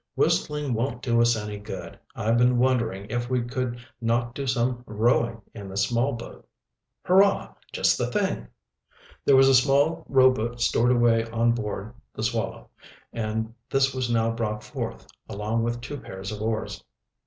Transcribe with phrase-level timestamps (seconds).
[0.15, 1.99] "Whistling won't do us any good.
[2.15, 6.49] I've been wondering if we could not do some rowing in the small boat."
[7.03, 7.53] "Hurrah!
[7.71, 8.47] just the thing!"
[9.25, 12.71] There was a small rowboat stored away on board the Swallow,
[13.13, 16.83] and this was now brought forth, along with two pairs of oars.